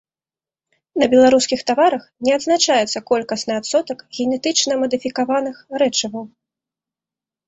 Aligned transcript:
На 0.99 1.07
беларускіх 1.11 1.59
таварах 1.69 2.03
не 2.27 2.31
адзначаецца 2.37 3.01
колькасны 3.11 3.53
адсотак 3.61 3.99
генетычна 4.17 4.73
мадыфікаваных 4.85 5.61
рэчываў. 5.83 6.23